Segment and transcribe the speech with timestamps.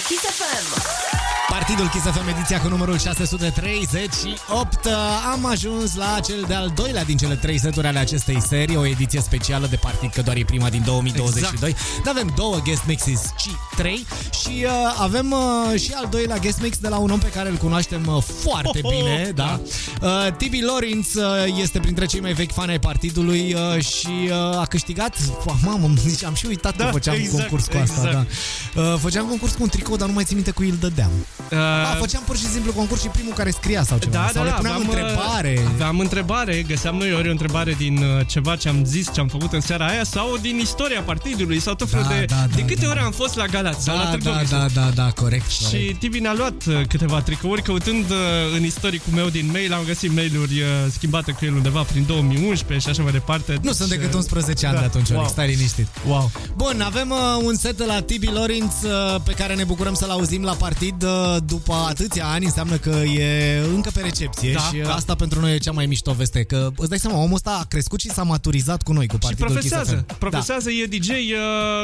[0.00, 1.21] Kiss FM.
[1.58, 4.86] Partidul Kiss FM, ediția cu numărul 638.
[5.32, 9.20] Am ajuns la cel de-al doilea din cele trei seturi ale acestei serii, o ediție
[9.20, 11.70] specială de partid, că doar e prima din 2022.
[11.70, 12.06] Exact.
[12.06, 14.06] Avem două guest mixes, ci trei,
[14.42, 17.48] și uh, avem uh, și al doilea guest mix de la un om pe care
[17.48, 19.60] îl cunoaștem uh, foarte Oh, oh, bine, da?
[20.02, 24.58] Uh, Tibi Lorenz uh, este printre cei mai vechi fani ai partidului uh, și uh,
[24.58, 25.16] a câștigat,
[25.46, 28.28] oh, mamă, zici, am și uitat că Da, făceam exact, concurs cu asta, exact.
[28.74, 28.80] da.
[28.80, 31.10] Uh, făceam concurs cu un tricou, dar nu mai țin minte cu îl dădeam.
[31.50, 34.12] Uh, A, făceam pur și simplu concurs și primul care scria sau ceva.
[34.16, 35.58] Da, sau da, le da, puneam aveam, întrebare.
[35.74, 39.28] Aveam întrebare, găseam noi ori o întrebare din uh, ceva ce am zis, ce am
[39.28, 42.24] făcut în seara aia sau din istoria partidului sau tot felul Da, de...
[42.24, 42.90] da, da, de câte da.
[42.90, 44.48] ori am fost la Galați sau la Da, Târgu da, Mureș.
[44.48, 45.50] da, da, da, corect.
[45.50, 45.98] Și corect.
[45.98, 48.16] Tibi ne-a luat uh, câteva tricouri Căutând uh,
[48.56, 52.78] în istoricul meu din mail Am găsit mail-uri uh, schimbate cu el undeva Prin 2011
[52.88, 55.18] și așa mai departe Nu sunt Deci, decât uh, 11 ani da, de atunci, wow.
[55.18, 55.86] Alex, stai liniștit.
[56.06, 59.94] Wow Bun, avem uh, un set de la Tibi Lorenz uh, pe care ne bucurăm
[59.94, 64.60] să-l auzim la partid uh, după atâția ani, înseamnă că e încă pe recepție Da,
[64.60, 64.94] și uh, da.
[64.94, 67.64] asta pentru noi e cea mai mișto veste, că îți dai seama, omul ăsta a
[67.64, 70.18] crescut și s-a maturizat cu noi, cu Și partidul profesează, Kiss FM.
[70.18, 71.16] profesează, e DJ, uh,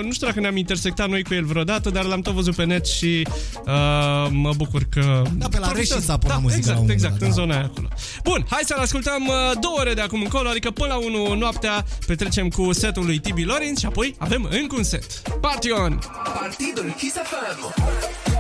[0.05, 2.87] nu știu dacă ne-am intersectat noi cu el vreodată, dar l-am tot văzut pe net
[2.87, 3.27] și
[3.67, 5.23] uh, mă bucur că...
[5.37, 5.95] Da, pe la profesează.
[5.95, 7.35] Reșița pun la da, muzică la Exact, un moment exact, dat, în da.
[7.35, 7.89] zona aia acolo.
[8.25, 11.85] Bun, hai să-l ascultăm uh, două ore de acum încolo, adică până la 1 noaptea
[12.07, 15.23] petrecem cu setul lui Tibi Lorenz și apoi avem încă un set.
[15.41, 15.99] Party on!
[16.41, 18.38] Partidul Kiss FM.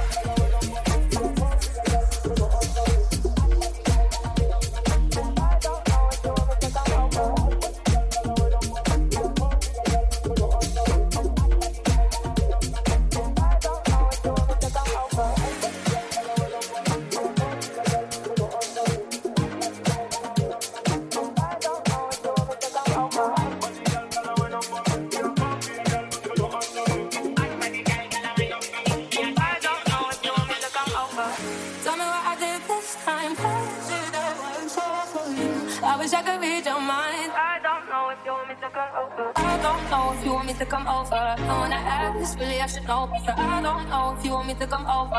[38.78, 41.16] I don't know if you want me to come over.
[41.16, 43.34] I wanna ask, really I should know better.
[43.37, 45.16] I don't know if you want me to come over.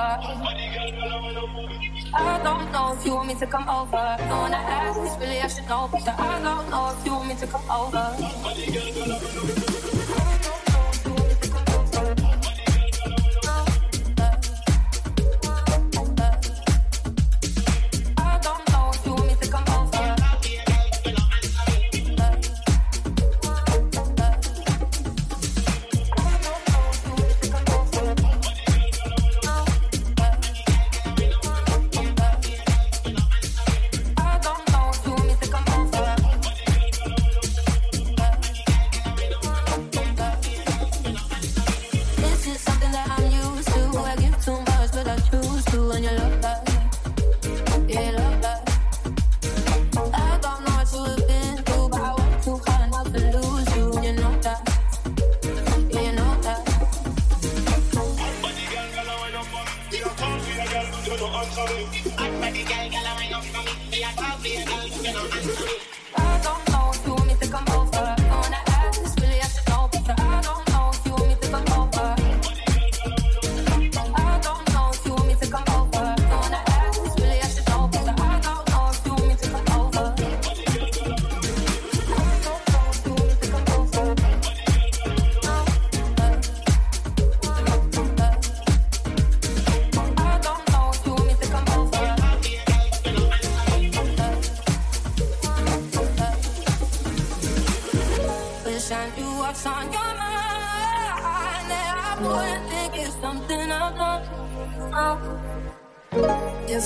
[2.14, 3.98] I don't know if you want me to come over.
[3.98, 6.16] I wanna ask, really I should know better.
[6.18, 8.16] I don't know if you want me to come over.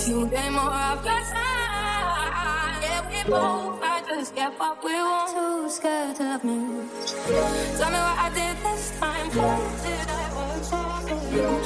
[0.07, 5.31] You gave more of your time, yeah, we both might just get what we want.
[5.31, 6.57] Too scared to love me.
[7.77, 9.29] Tell me what I did this time.
[9.29, 10.13] Did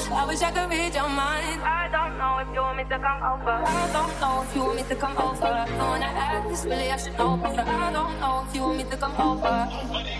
[0.10, 1.62] I wish I could read your mind.
[1.64, 3.52] I don't know if you want me to come over.
[3.52, 5.46] I don't know if you want me to come over.
[5.46, 7.62] I wanna ask, really I should know better.
[7.62, 10.17] I don't know if you want me to come over.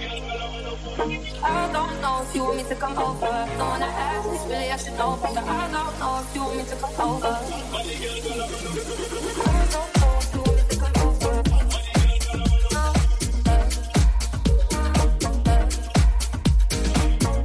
[1.00, 3.28] I don't know if you want me to come over.
[3.28, 5.42] I wanna ask, really I should know better.
[5.42, 7.28] I don't know if you want me to come over.
[7.28, 7.38] I
[9.70, 11.38] don't know if you want me to come over.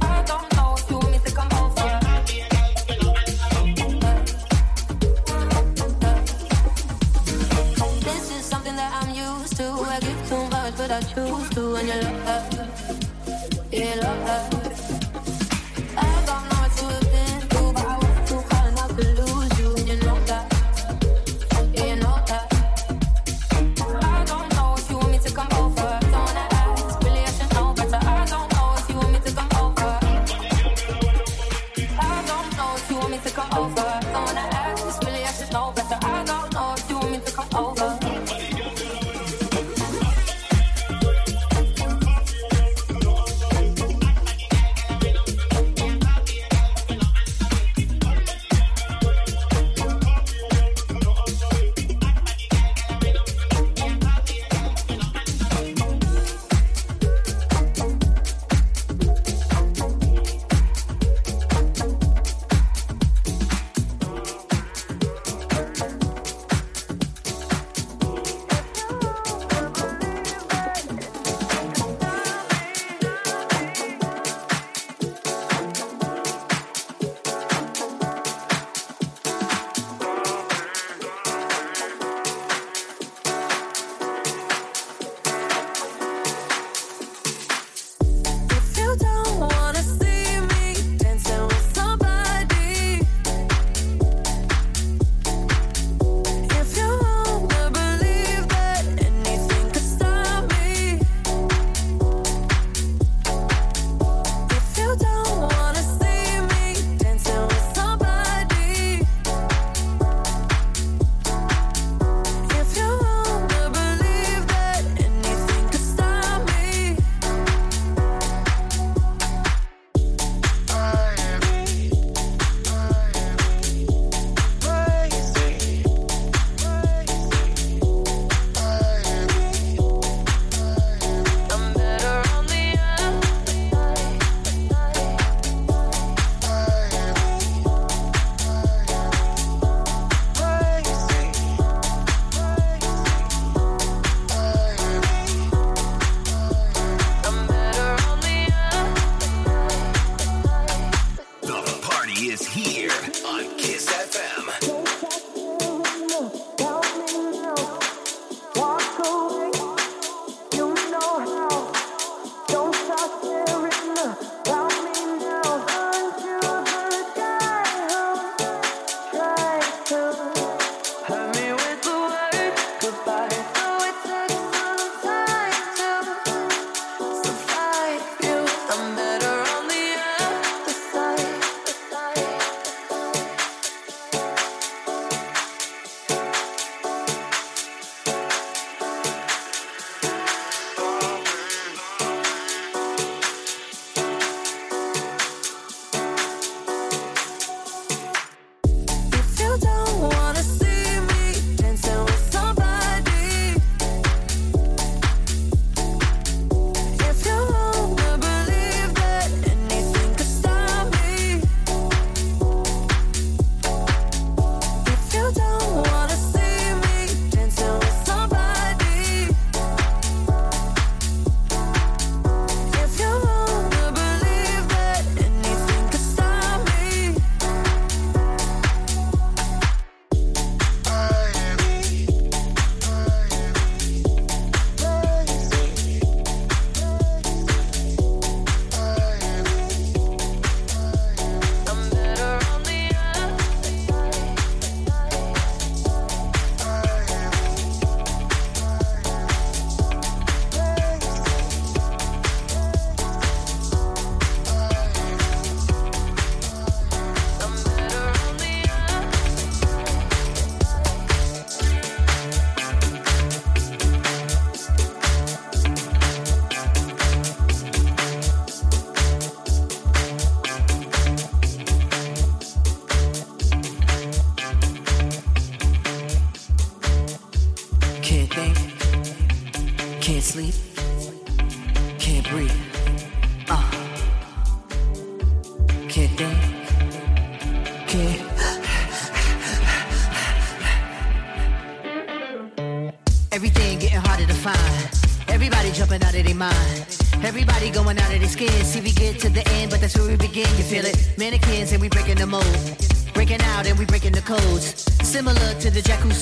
[0.01, 1.89] I don't know if you want me to come over.
[8.01, 9.63] This is something that I'm used to.
[9.63, 11.75] I give too much, but I choose to.
[11.75, 12.82] And you love
[13.95, 14.52] love that.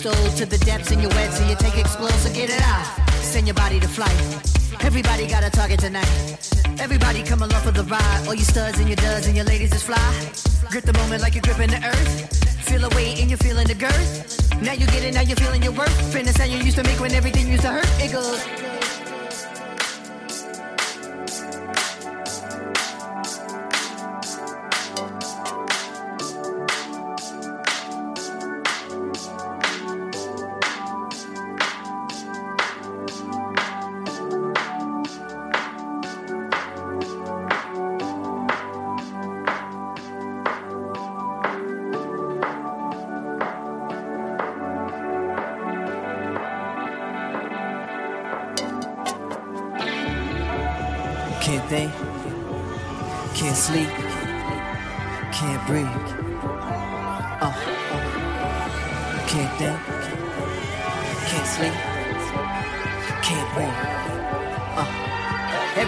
[0.02, 2.86] Stole to the depths in your wet, so you take explosive, get it out.
[3.22, 4.18] Send your body to flight.
[4.82, 6.10] Everybody got a target tonight.
[6.80, 8.28] Everybody come along for the ride.
[8.28, 10.12] All you studs and your duds and your ladies is fly.
[10.72, 12.14] Grip the moment like you're gripping the earth.
[12.68, 14.10] Feel a weight and you're feeling the girth.
[14.60, 15.96] Now you get it, now you're feeling your worth.
[16.12, 17.90] Fitness how you used to make when everything used to hurt.
[18.00, 18.61] It goes.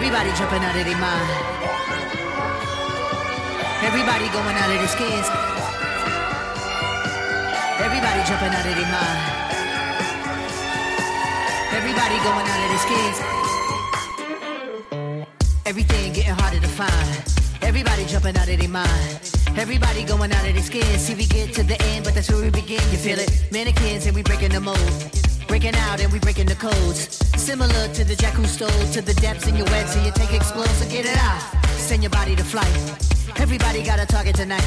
[0.04, 1.30] Everybody jumping out of their mind.
[3.88, 5.26] Everybody going out of their skins.
[7.80, 9.20] Everybody jumping out of their mind.
[11.72, 13.16] Everybody going out of their skins.
[15.64, 17.24] Everything getting harder to find.
[17.62, 19.32] Everybody jumping out of their mind.
[19.56, 20.98] Everybody going out of their skin.
[20.98, 22.82] See, we get to the end, but that's where we begin.
[22.92, 23.48] You feel it?
[23.50, 24.76] Mannequins and we breaking the mold.
[25.48, 27.20] Breaking out and we breaking the codes.
[27.40, 30.32] Similar to the jack who stole to the depths in your wet, so you take
[30.32, 31.40] explosive, get it out.
[31.76, 32.74] Send your body to flight.
[33.36, 34.64] Everybody got a target tonight.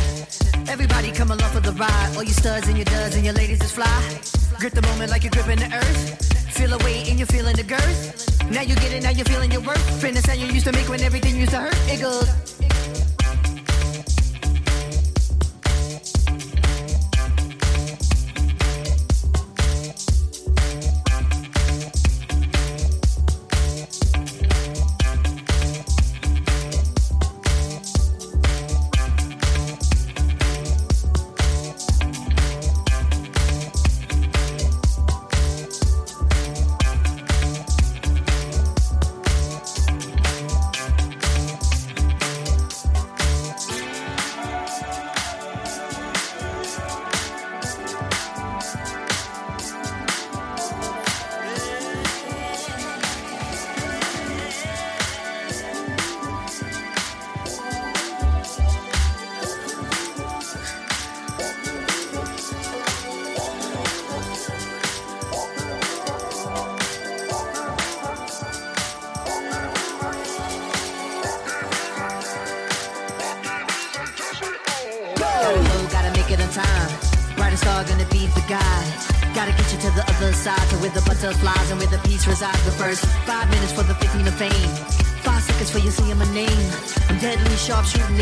[0.70, 2.16] Everybody come along for the ride.
[2.16, 4.20] All you studs and your duds and your ladies is fly.
[4.60, 6.54] Grip the moment like you're gripping the earth.
[6.54, 8.52] Feel a weight and you're feeling the girth.
[8.52, 10.02] Now you get it, now you're feeling your worth.
[10.02, 11.78] Fitness how you used to make when everything used to hurt.
[11.88, 12.67] It goes.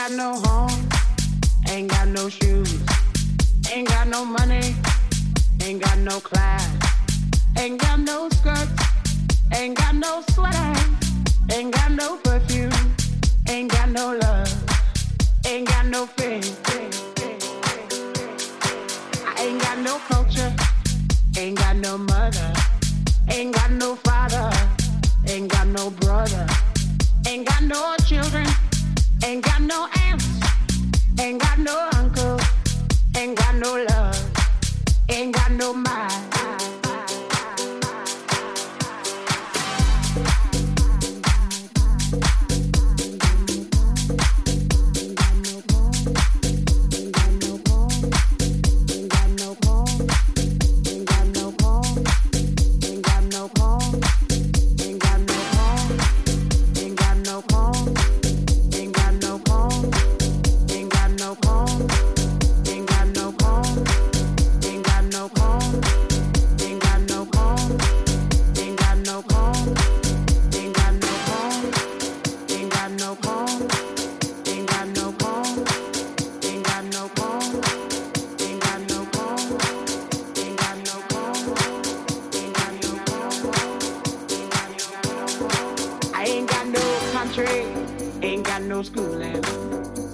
[0.00, 0.39] Got no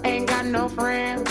[0.04, 1.25] ain't got no friends,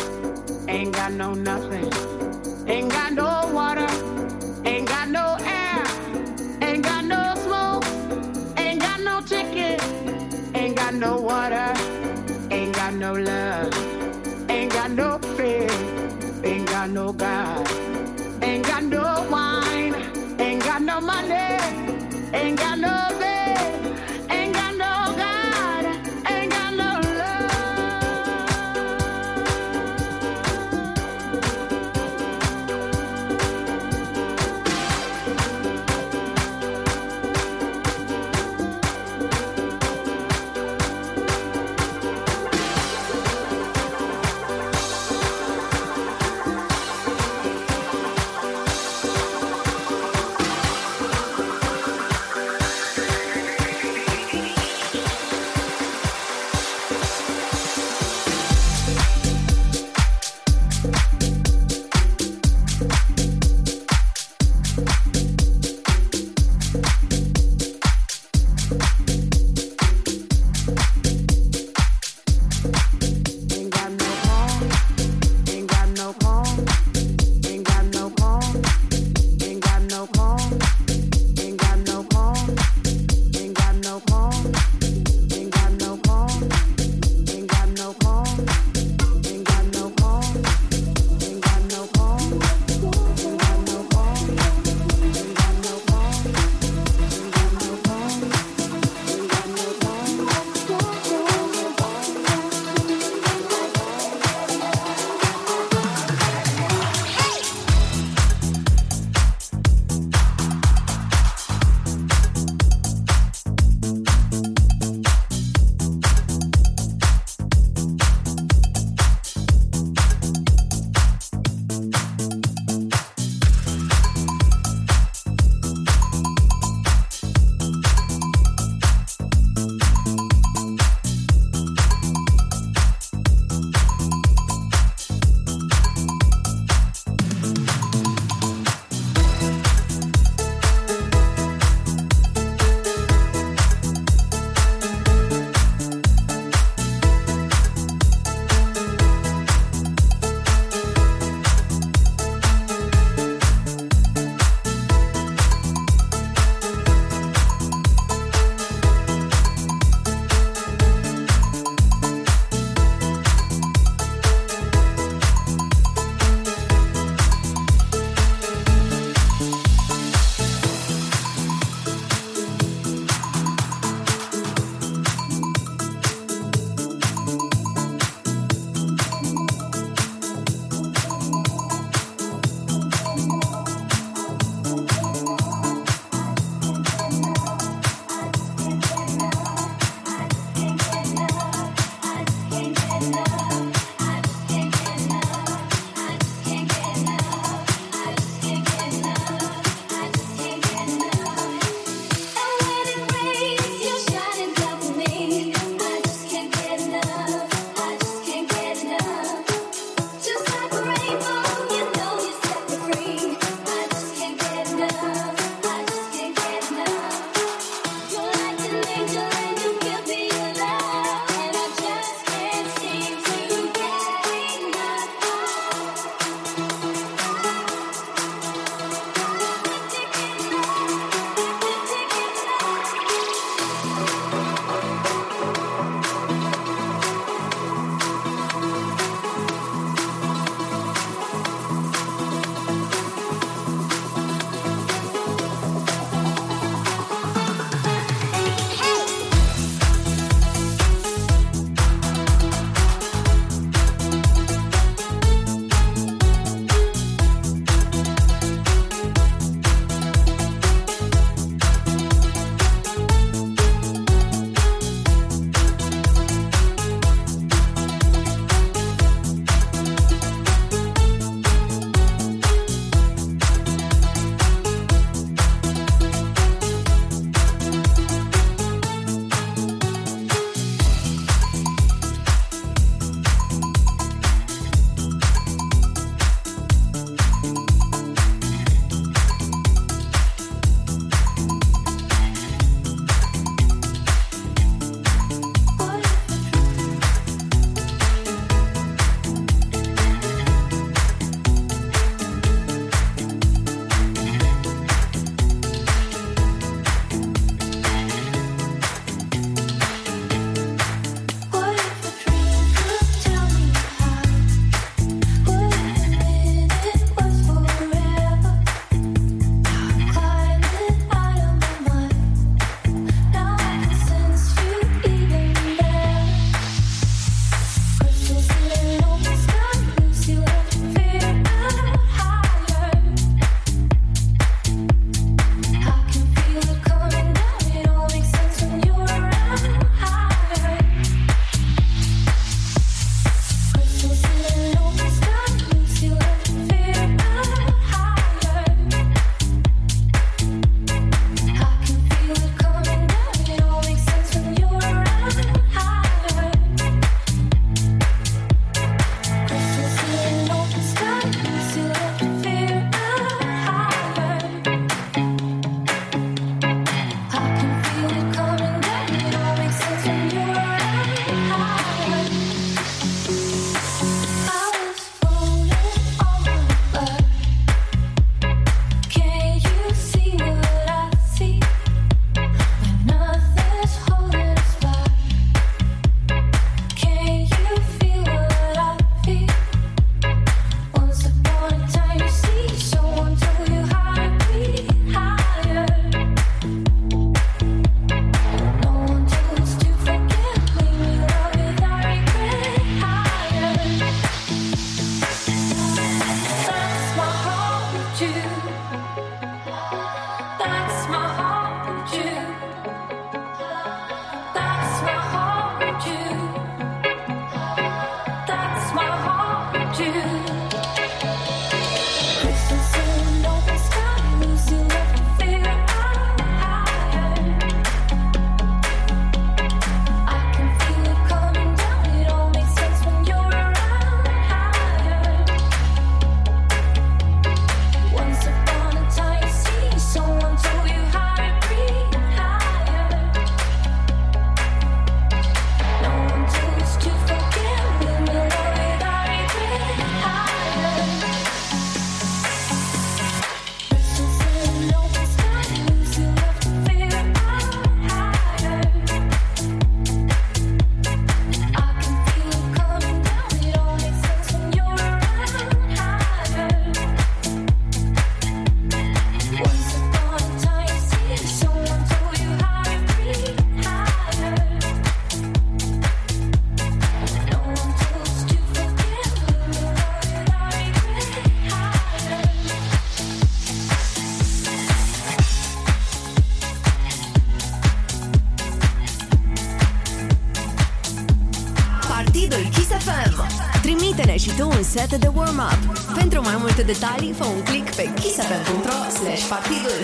[497.00, 500.00] detalii, fă un click pe kissfm.ro slash partidul.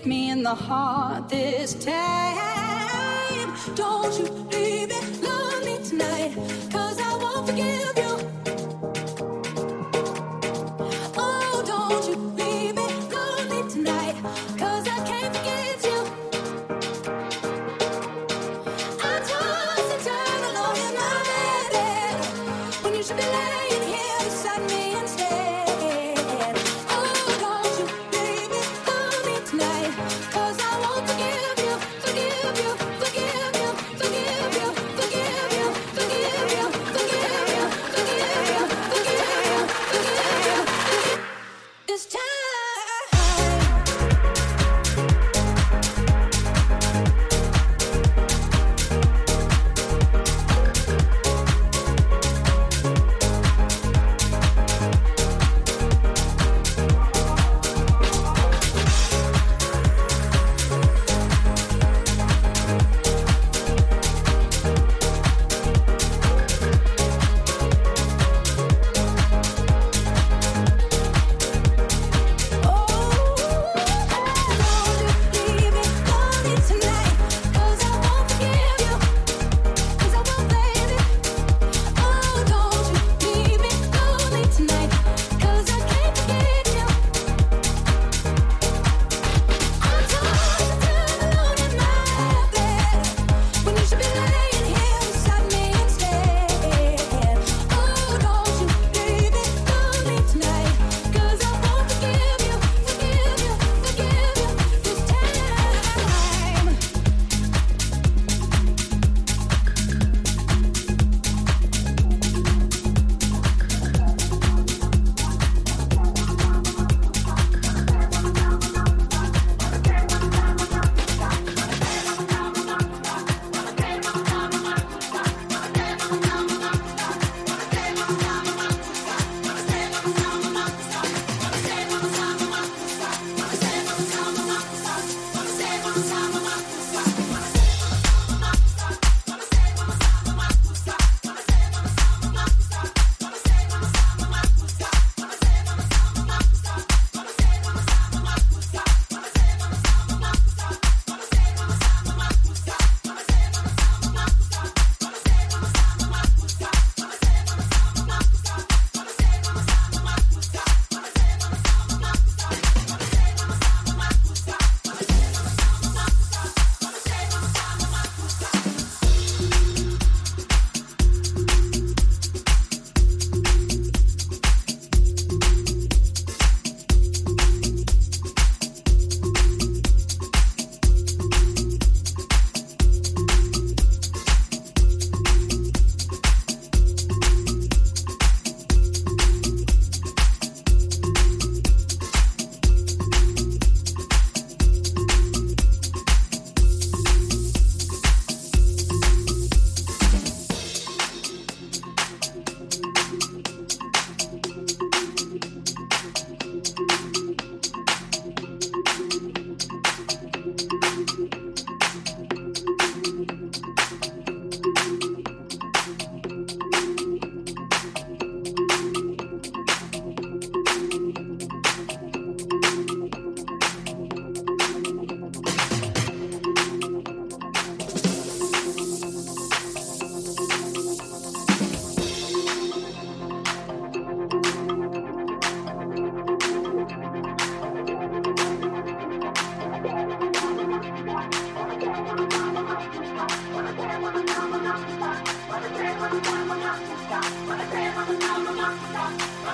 [0.00, 3.54] hit me in the heart this time.
[3.74, 4.39] Don't you?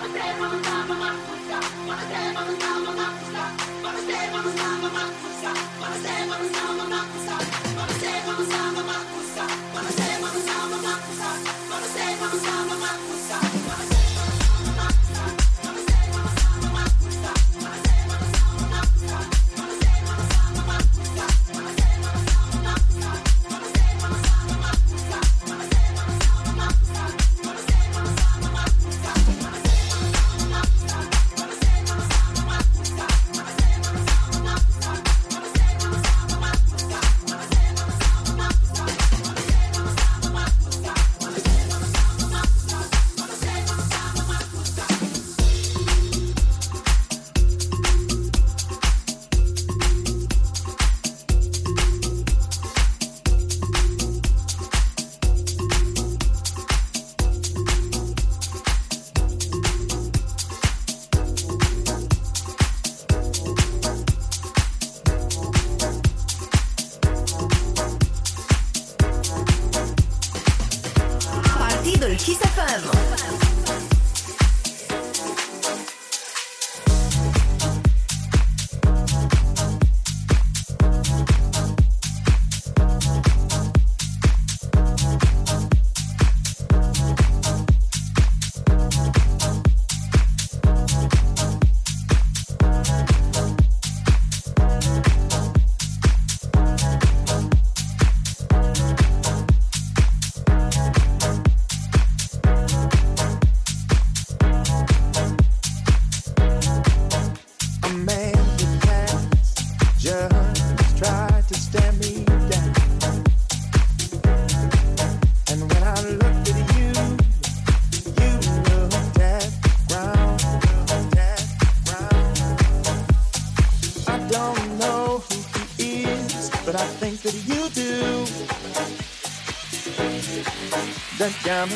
[0.09, 0.23] Wanna
[11.88, 13.45] say, wanna sound, mama, who's up?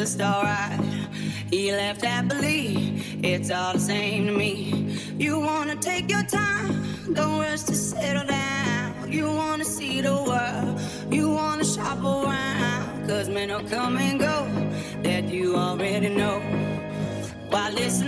[0.00, 0.78] just alright.
[1.50, 4.98] He left happily, it's all the same to me.
[5.18, 6.70] You wanna take your time,
[7.14, 9.10] don't rush to settle down.
[9.10, 10.78] You wanna see the world,
[11.10, 13.08] you wanna shop around.
[13.08, 14.36] Cause men will come and go,
[15.02, 16.40] that you already know.
[17.48, 18.05] Why listen?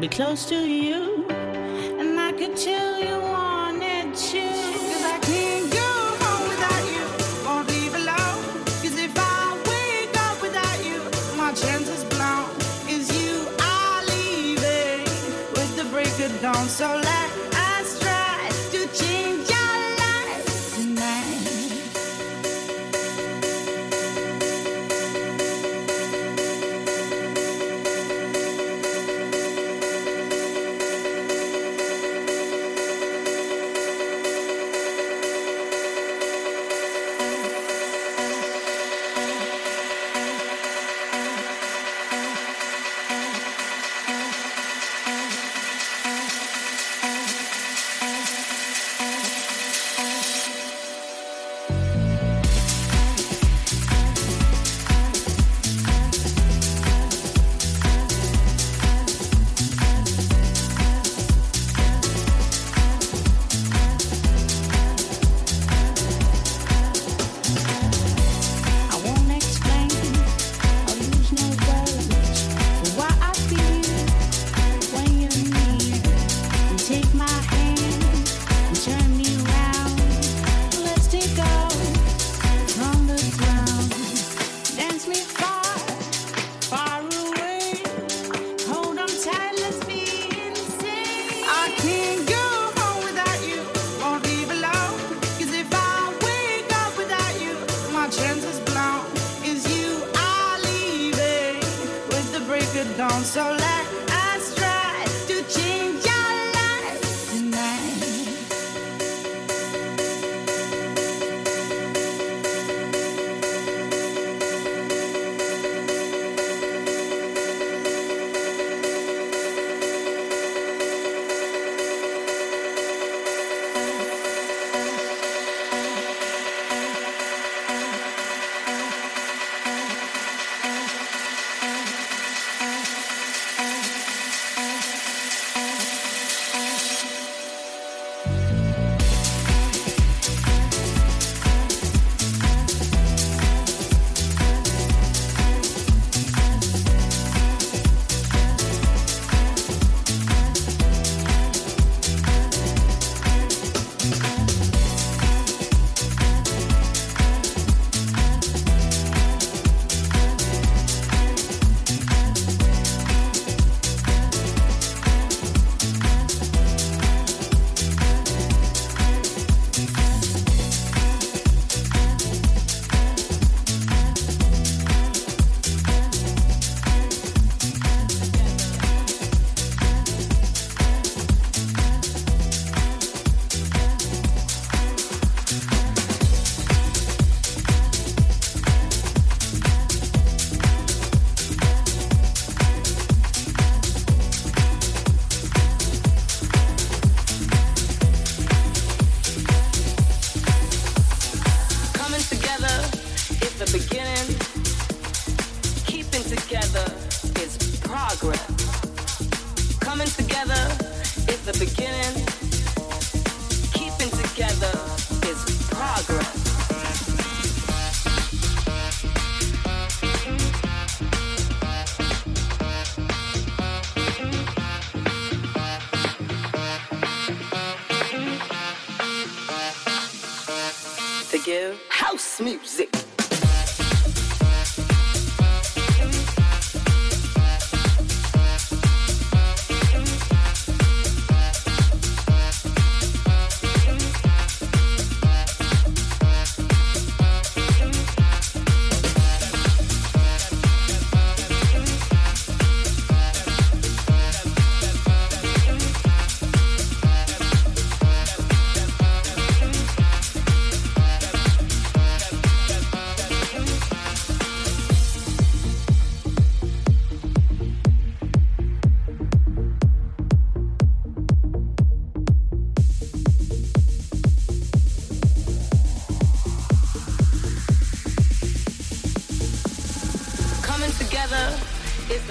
[0.00, 1.07] be close to you.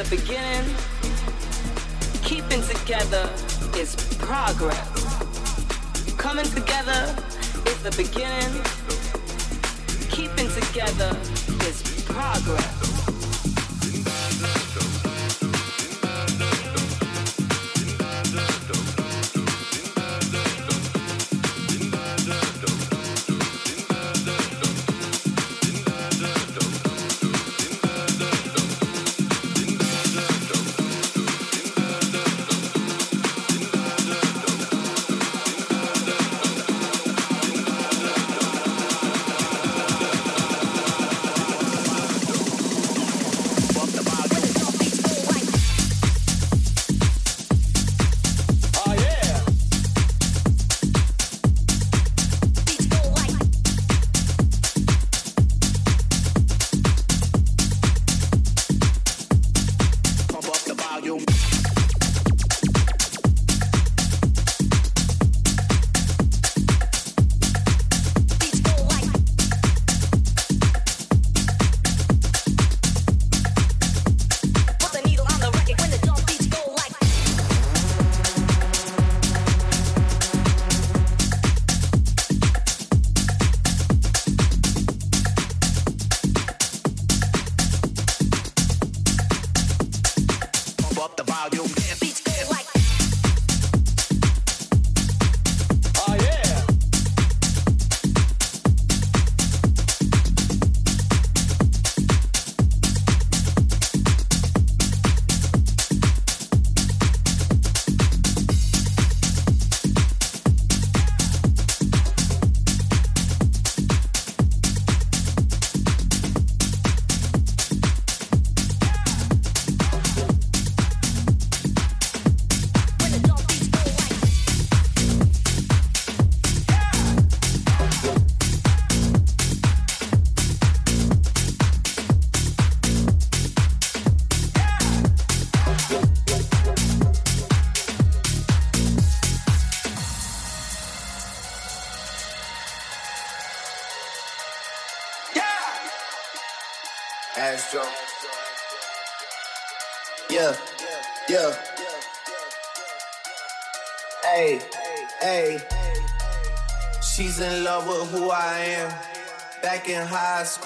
[0.09, 0.56] Beginning.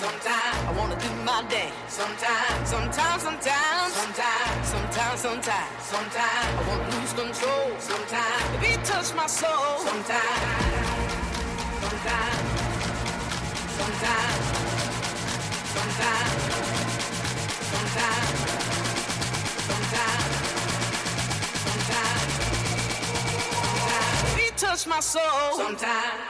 [0.00, 1.74] Sometimes I wanna do my dance.
[1.88, 7.68] Sometimes, sometimes, sometimes, sometimes, sometimes, sometimes, sometimes I wanna lose control.
[7.78, 9.76] Sometimes the beat touch my soul.
[9.84, 10.24] Sometimes,
[11.84, 12.48] sometimes,
[13.76, 14.44] sometimes,
[15.76, 16.32] sometimes, sometimes,
[17.68, 18.40] sometimes,
[19.68, 20.24] sometimes,
[21.66, 22.32] sometimes.
[24.24, 25.58] The beat touch my soul.
[25.58, 26.29] Sometimes.